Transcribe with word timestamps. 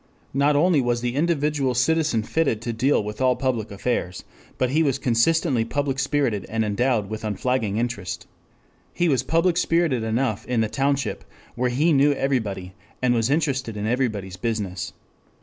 Not 0.33 0.55
only 0.55 0.81
was 0.81 1.01
the 1.01 1.13
individual 1.13 1.75
citizen 1.75 2.23
fitted 2.23 2.59
to 2.63 2.73
deal 2.73 3.03
with 3.03 3.21
all 3.21 3.35
public 3.35 3.69
affairs, 3.69 4.23
but 4.57 4.71
he 4.71 4.81
was 4.81 4.97
consistently 4.97 5.63
public 5.63 5.99
spirited 5.99 6.43
and 6.49 6.65
endowed 6.65 7.07
with 7.07 7.23
unflagging 7.23 7.77
interest. 7.77 8.25
He 8.95 9.07
was 9.07 9.21
public 9.21 9.57
spirited 9.57 10.01
enough 10.03 10.43
in 10.47 10.61
the 10.61 10.69
township, 10.69 11.23
where 11.53 11.69
he 11.69 11.93
knew 11.93 12.13
everybody 12.13 12.73
and 12.99 13.13
was 13.13 13.29
interested 13.29 13.77
in 13.77 13.85
everybody's 13.85 14.37
business. 14.37 14.93